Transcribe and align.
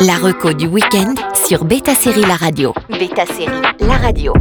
La 0.00 0.16
reco 0.16 0.54
du 0.54 0.66
week-end 0.66 1.14
sur 1.46 1.64
Beta 1.66 1.94
Série 1.94 2.22
La 2.22 2.36
Radio. 2.36 2.72
Beta 2.88 3.26
Série 3.26 3.60
La 3.80 3.98
Radio. 3.98 4.32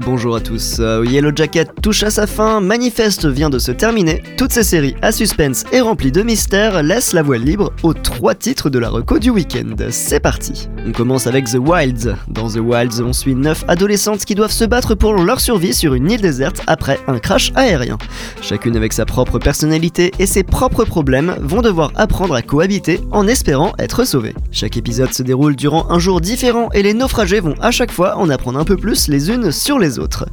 Bonjour 0.00 0.36
à 0.36 0.40
tous. 0.40 0.76
Euh, 0.80 1.02
Yellow 1.06 1.30
Jacket 1.34 1.70
touche 1.80 2.02
à 2.02 2.10
sa 2.10 2.26
fin, 2.26 2.60
Manifest 2.60 3.26
vient 3.26 3.48
de 3.48 3.58
se 3.58 3.72
terminer. 3.72 4.22
Toutes 4.36 4.52
ces 4.52 4.62
séries 4.62 4.96
à 5.00 5.12
suspense 5.12 5.64
et 5.72 5.80
remplies 5.80 6.12
de 6.12 6.22
mystères 6.22 6.82
laissent 6.82 7.14
la 7.14 7.22
voie 7.22 7.38
libre 7.38 7.72
aux 7.82 7.94
trois 7.94 8.34
titres 8.34 8.68
de 8.68 8.78
la 8.78 8.90
reco 8.90 9.18
du 9.18 9.30
week-end. 9.30 9.76
C'est 9.88 10.20
parti. 10.20 10.68
On 10.86 10.92
commence 10.92 11.26
avec 11.26 11.44
The 11.44 11.58
Wilds. 11.58 12.16
Dans 12.28 12.48
The 12.48 12.58
Wilds, 12.58 13.02
on 13.02 13.12
suit 13.12 13.34
9 13.34 13.64
adolescentes 13.68 14.24
qui 14.24 14.34
doivent 14.34 14.50
se 14.50 14.64
battre 14.64 14.94
pour 14.94 15.14
leur 15.14 15.40
survie 15.40 15.74
sur 15.74 15.94
une 15.94 16.10
île 16.10 16.20
déserte 16.20 16.62
après 16.66 16.98
un 17.06 17.18
crash 17.18 17.52
aérien. 17.54 17.98
Chacune 18.40 18.76
avec 18.76 18.92
sa 18.92 19.04
propre 19.04 19.38
personnalité 19.38 20.10
et 20.18 20.26
ses 20.26 20.42
propres 20.42 20.84
problèmes 20.84 21.36
vont 21.40 21.60
devoir 21.60 21.92
apprendre 21.96 22.34
à 22.34 22.42
cohabiter 22.42 23.00
en 23.10 23.26
espérant 23.26 23.72
être 23.78 24.04
sauvées. 24.04 24.34
Chaque 24.52 24.76
épisode 24.78 25.12
se 25.12 25.22
déroule 25.22 25.54
durant 25.54 25.90
un 25.90 25.98
jour 25.98 26.20
différent 26.20 26.70
et 26.72 26.82
les 26.82 26.94
naufragés 26.94 27.40
vont 27.40 27.54
à 27.60 27.70
chaque 27.70 27.92
fois 27.92 28.16
en 28.16 28.30
apprendre 28.30 28.58
un 28.58 28.64
peu 28.64 28.76
plus 28.76 29.08
les 29.08 29.30
unes 29.30 29.52
sur 29.52 29.78
les 29.78 29.98
autres. 29.98 30.26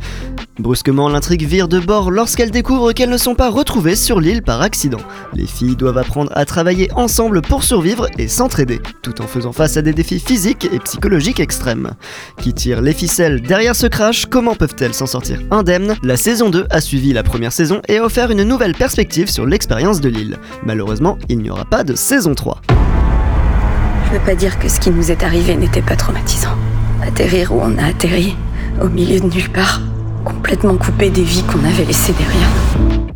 Brusquement, 0.59 1.07
l'intrigue 1.07 1.45
vire 1.45 1.67
de 1.67 1.79
bord 1.79 2.09
lorsqu'elles 2.09 2.49
découvrent 2.49 2.91
qu'elles 2.91 3.11
ne 3.11 3.17
sont 3.17 3.35
pas 3.35 3.49
retrouvées 3.49 3.95
sur 3.95 4.19
l'île 4.19 4.41
par 4.41 4.61
accident. 4.61 4.97
Les 5.33 5.45
filles 5.45 5.75
doivent 5.75 5.99
apprendre 5.99 6.31
à 6.33 6.45
travailler 6.45 6.91
ensemble 6.95 7.43
pour 7.43 7.63
survivre 7.63 8.07
et 8.17 8.27
s'entraider, 8.27 8.81
tout 9.03 9.21
en 9.21 9.27
faisant 9.27 9.51
face 9.51 9.77
à 9.77 9.83
des 9.83 9.93
défis 9.93 10.19
physiques 10.19 10.67
et 10.71 10.79
psychologiques 10.79 11.39
extrêmes. 11.39 11.91
Qui 12.41 12.53
tire 12.53 12.81
les 12.81 12.93
ficelles 12.93 13.41
derrière 13.41 13.75
ce 13.75 13.85
crash 13.85 14.25
Comment 14.25 14.55
peuvent-elles 14.55 14.95
s'en 14.95 15.05
sortir 15.05 15.39
indemnes? 15.51 15.95
La 16.01 16.17
saison 16.17 16.49
2 16.49 16.65
a 16.71 16.81
suivi 16.81 17.13
la 17.13 17.21
première 17.21 17.53
saison 17.53 17.81
et 17.87 17.97
a 17.97 18.03
offert 18.03 18.31
une 18.31 18.43
nouvelle 18.43 18.73
perspective 18.73 19.29
sur 19.29 19.45
l'expérience 19.45 20.01
de 20.01 20.09
l'île. 20.09 20.37
Malheureusement, 20.63 21.19
il 21.29 21.37
n'y 21.37 21.51
aura 21.51 21.65
pas 21.65 21.83
de 21.83 21.93
saison 21.93 22.33
3. 22.33 22.61
Je 24.07 24.17
veux 24.17 24.25
pas 24.25 24.35
dire 24.35 24.57
que 24.57 24.69
ce 24.69 24.79
qui 24.79 24.89
nous 24.89 25.11
est 25.11 25.21
arrivé 25.21 25.55
n'était 25.55 25.81
pas 25.83 25.95
traumatisant. 25.95 26.55
Atterrir 27.03 27.53
où 27.53 27.59
on 27.61 27.77
a 27.77 27.85
atterri, 27.89 28.35
au 28.81 28.87
milieu 28.87 29.19
de 29.19 29.27
nulle 29.27 29.49
part, 29.49 29.81
complètement 30.27 30.75
coupé 30.75 31.09
des 31.09 31.23
vies 31.23 31.43
qu'on 31.43 31.63
avait 31.63 31.85
laissées 31.85 32.13
derrière. 32.13 33.06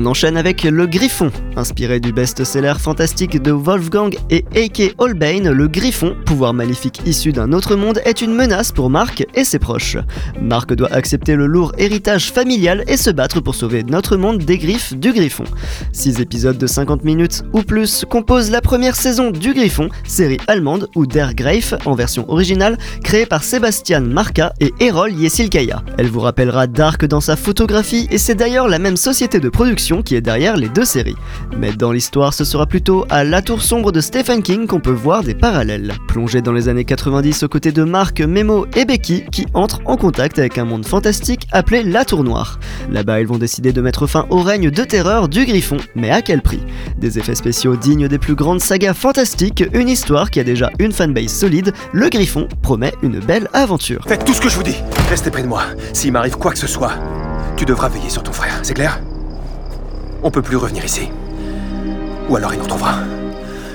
On 0.00 0.06
enchaîne 0.06 0.36
avec 0.36 0.62
Le 0.62 0.86
Griffon. 0.86 1.32
Inspiré 1.56 1.98
du 1.98 2.12
best-seller 2.12 2.74
fantastique 2.78 3.42
de 3.42 3.50
Wolfgang 3.50 4.16
et 4.30 4.44
A.K. 4.54 4.94
Holbein, 4.98 5.50
le 5.50 5.66
Griffon, 5.66 6.14
pouvoir 6.24 6.54
maléfique 6.54 7.02
issu 7.04 7.32
d'un 7.32 7.52
autre 7.52 7.74
monde, 7.74 8.00
est 8.04 8.22
une 8.22 8.32
menace 8.32 8.70
pour 8.70 8.90
Marc 8.90 9.26
et 9.34 9.42
ses 9.42 9.58
proches. 9.58 9.96
Marc 10.40 10.72
doit 10.72 10.92
accepter 10.92 11.34
le 11.34 11.48
lourd 11.48 11.72
héritage 11.78 12.30
familial 12.30 12.84
et 12.86 12.96
se 12.96 13.10
battre 13.10 13.40
pour 13.40 13.56
sauver 13.56 13.82
notre 13.82 14.16
monde 14.16 14.38
des 14.38 14.56
griffes 14.56 14.94
du 14.94 15.12
Griffon. 15.12 15.42
Six 15.90 16.20
épisodes 16.20 16.58
de 16.58 16.66
50 16.68 17.02
minutes 17.02 17.42
ou 17.52 17.62
plus 17.62 18.04
composent 18.08 18.52
la 18.52 18.60
première 18.60 18.94
saison 18.94 19.32
du 19.32 19.52
Griffon, 19.52 19.88
série 20.06 20.38
allemande 20.46 20.88
ou 20.94 21.06
Der 21.06 21.34
Greif 21.34 21.74
en 21.86 21.96
version 21.96 22.24
originale, 22.30 22.78
créée 23.02 23.26
par 23.26 23.42
Sebastian 23.42 24.02
Marca 24.02 24.52
et 24.60 24.72
Errol 24.78 25.10
Yesilkaya. 25.12 25.82
Elle 25.98 26.06
vous 26.06 26.20
rappellera 26.20 26.68
Dark 26.68 27.04
dans 27.04 27.20
sa 27.20 27.34
photographie 27.34 28.06
et 28.12 28.18
c'est 28.18 28.36
d'ailleurs 28.36 28.68
la 28.68 28.78
même 28.78 28.96
société 28.96 29.40
de 29.40 29.48
production 29.48 29.87
qui 30.02 30.14
est 30.14 30.20
derrière 30.20 30.56
les 30.56 30.68
deux 30.68 30.84
séries. 30.84 31.16
Mais 31.56 31.72
dans 31.72 31.92
l'histoire, 31.92 32.34
ce 32.34 32.44
sera 32.44 32.66
plutôt 32.66 33.04
à 33.08 33.24
La 33.24 33.42
Tour 33.42 33.62
Sombre 33.62 33.90
de 33.90 34.00
Stephen 34.00 34.42
King 34.42 34.66
qu'on 34.66 34.80
peut 34.80 34.90
voir 34.90 35.22
des 35.22 35.34
parallèles. 35.34 35.94
Plongé 36.06 36.42
dans 36.42 36.52
les 36.52 36.68
années 36.68 36.84
90 36.84 37.42
aux 37.42 37.48
côtés 37.48 37.72
de 37.72 37.82
Mark, 37.82 38.20
Memo 38.20 38.66
et 38.76 38.84
Becky, 38.84 39.24
qui 39.32 39.46
entrent 39.54 39.80
en 39.86 39.96
contact 39.96 40.38
avec 40.38 40.58
un 40.58 40.64
monde 40.64 40.86
fantastique 40.86 41.46
appelé 41.52 41.82
La 41.82 42.04
Tour 42.04 42.24
Noire. 42.24 42.58
Là-bas, 42.90 43.20
ils 43.20 43.26
vont 43.26 43.38
décider 43.38 43.72
de 43.72 43.80
mettre 43.80 44.06
fin 44.06 44.26
au 44.30 44.42
règne 44.42 44.70
de 44.70 44.84
terreur 44.84 45.28
du 45.28 45.44
Griffon, 45.44 45.78
mais 45.94 46.10
à 46.10 46.22
quel 46.22 46.42
prix? 46.42 46.60
Des 46.98 47.18
effets 47.18 47.34
spéciaux 47.34 47.76
dignes 47.76 48.08
des 48.08 48.18
plus 48.18 48.34
grandes 48.34 48.60
sagas 48.60 48.94
fantastiques, 48.94 49.64
une 49.72 49.88
histoire 49.88 50.30
qui 50.30 50.40
a 50.40 50.44
déjà 50.44 50.70
une 50.78 50.92
fanbase 50.92 51.32
solide, 51.32 51.72
le 51.92 52.08
Griffon 52.08 52.48
promet 52.62 52.92
une 53.02 53.20
belle 53.20 53.48
aventure. 53.52 54.04
Faites 54.06 54.24
tout 54.24 54.34
ce 54.34 54.40
que 54.40 54.48
je 54.48 54.56
vous 54.56 54.62
dis. 54.62 54.76
Restez 55.08 55.30
près 55.30 55.42
de 55.42 55.48
moi. 55.48 55.62
S'il 55.92 56.12
m'arrive 56.12 56.36
quoi 56.36 56.52
que 56.52 56.58
ce 56.58 56.66
soit, 56.66 56.92
tu 57.56 57.64
devras 57.64 57.88
veiller 57.88 58.10
sur 58.10 58.22
ton 58.22 58.32
frère, 58.32 58.58
c'est 58.62 58.74
clair? 58.74 59.00
On 60.22 60.30
peut 60.30 60.42
plus 60.42 60.56
revenir 60.56 60.84
ici. 60.84 61.08
Ou 62.28 62.36
alors 62.36 62.52
il 62.52 62.58
nous 62.58 62.64
retrouvera. 62.64 62.94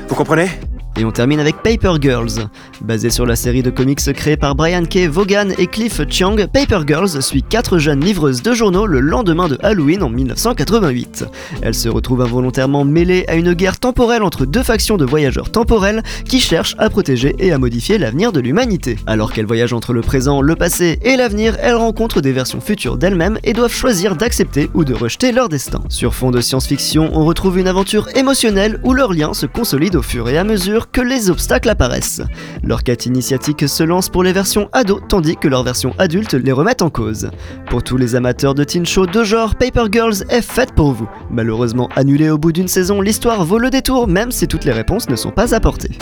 Vous 0.08 0.16
comprenez? 0.16 0.50
Et 0.96 1.06
on 1.06 1.12
termine 1.12 1.40
avec 1.40 1.56
Paper 1.64 1.94
Girls. 2.00 2.48
Basé 2.81 3.09
sur 3.09 3.26
la 3.26 3.36
série 3.36 3.64
de 3.64 3.72
comics 3.72 4.14
créée 4.14 4.38
par 4.38 4.54
Brian 4.54 4.84
K. 4.86 5.08
Vaughan 5.09 5.50
et 5.58 5.66
Cliff 5.66 6.02
Chiang, 6.08 6.36
Paper 6.36 6.81
Girls 6.86 7.22
suit 7.22 7.42
quatre 7.42 7.80
jeunes 7.80 8.02
livreuses 8.02 8.44
de 8.44 8.54
journaux 8.54 8.86
le 8.86 9.00
lendemain 9.00 9.48
de 9.48 9.58
Halloween 9.64 10.03
en 10.03 10.09
1988. 10.09 11.26
Elles 11.64 11.74
se 11.74 11.90
retrouvent 11.90 12.22
involontairement 12.22 12.86
mêlées 12.86 13.26
à 13.28 13.36
une 13.36 13.53
guerre 13.53 13.80
temporelle 13.80 14.22
entre 14.22 14.46
deux 14.46 14.62
factions 14.62 14.98
de 14.98 15.06
voyageurs 15.06 15.52
temporels 15.52 16.03
qui 16.26 16.40
cherchent 16.40 16.76
à 16.78 16.92
protéger 16.92 17.36
et 17.40 17.52
à 17.52 17.58
modifier 17.58 17.98
l'avenir 17.98 18.32
de 18.32 18.40
l'humanité. 18.40 18.98
Alors 19.08 19.34
qu'elles 19.34 19.48
voyagent 19.48 19.74
entre 19.74 19.94
le 19.94 20.02
présent, 20.02 20.42
le 20.42 20.56
passé 20.56 21.00
et 21.02 21.16
l'avenir, 21.16 21.58
elles 21.59 21.76
rencontrent 21.76 22.22
des 22.22 22.34
versions 22.34 22.62
futures 22.62 22.98
d'elles-mêmes 22.98 23.40
et 23.44 23.53
doivent 23.53 23.74
choisir 23.74 24.16
d'accepter 24.16 24.70
ou 24.76 24.84
de 24.84 24.94
rejeter 24.94 25.32
leur 25.32 25.50
destin. 25.50 25.82
Sur 25.90 26.14
fond 26.14 26.30
de 26.30 26.40
science-fiction, 26.40 27.09
on 27.14 27.26
retrouve 27.26 27.58
une 27.58 27.68
aventure 27.68 28.09
émotionnelle 28.16 28.80
où 28.84 28.94
leur 28.94 29.14
lien 29.14 29.34
se 29.34 29.48
consolide 29.48 29.96
au 29.96 30.03
fur 30.03 30.30
et 30.30 30.38
à 30.38 30.44
mesure 30.84 30.92
que 30.92 31.02
les 31.02 31.30
obstacles 31.30 31.70
apparaissent. 31.70 32.22
Leur 32.64 32.84
quête 32.84 33.06
initiatique 33.06 33.68
se 33.68 33.84
lance 33.84 34.10
pour 34.10 34.24
les 34.24 34.34
versions 34.34 34.70
ados, 34.74 35.02
tandis 35.08 35.38
que 35.38 35.48
leurs 35.48 35.64
versions 35.64 35.94
adultes 35.98 36.34
les 36.34 36.52
remettent 36.52 36.82
en 36.82 36.90
cause. 36.90 37.30
Pour 37.70 37.84
tous 37.84 37.98
les 37.98 38.16
amateurs 38.16 38.56
de 38.56 38.64
teen 38.64 38.86
show 38.86 39.06
de 39.06 39.24
genre, 39.24 39.56
Paper 39.56 39.86
Girls 39.92 40.24
est 40.30 40.42
faite 40.42 40.74
pour 40.74 40.94
vous. 40.94 41.08
Malheureusement 41.30 41.90
annulée 41.96 42.30
au 42.30 42.38
bout 42.38 42.52
d'une 42.52 42.68
saison, 42.68 43.02
l'histoire 43.02 43.46
vaut 43.46 43.60
le 43.60 43.70
détour, 43.70 44.08
même 44.08 44.32
si 44.32 44.48
toutes 44.48 44.66
les 44.66 44.72
réponses 44.72 45.10
ne 45.10 45.16
sont 45.16 45.32
pas 45.32 45.54
apportées. 45.54 45.98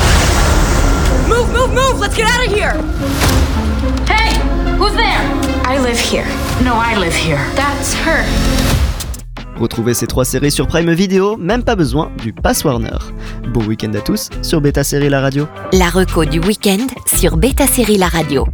Move, 1.27 1.51
move, 1.53 1.73
move! 1.73 2.01
Let's 2.01 2.15
get 2.15 2.25
out 2.25 2.45
of 2.45 2.53
here! 2.53 2.73
Hey! 4.07 4.37
Who's 4.77 4.93
there? 4.95 5.21
I 5.65 5.79
live 5.79 5.99
here. 5.99 6.25
No, 6.63 6.75
I 6.75 6.97
live 6.97 7.15
here. 7.15 7.39
That's 7.55 7.93
her. 7.93 8.90
Retrouvez 9.61 9.93
ces 9.93 10.07
trois 10.07 10.25
séries 10.25 10.49
sur 10.49 10.65
Prime 10.65 10.91
Video, 10.91 11.37
même 11.37 11.61
pas 11.63 11.75
besoin 11.75 12.11
du 12.23 12.33
Pass 12.33 12.65
Warner. 12.65 12.97
Bon 13.53 13.63
week-end 13.63 13.93
à 13.93 14.01
tous 14.01 14.31
sur 14.41 14.59
Beta 14.59 14.83
Série 14.83 15.09
La 15.09 15.21
Radio. 15.21 15.47
La 15.71 15.91
reco 15.91 16.25
du 16.25 16.39
week-end 16.39 16.87
sur 17.05 17.37
Beta 17.37 17.67
Série 17.67 17.97
La 17.99 18.07
Radio. 18.07 18.47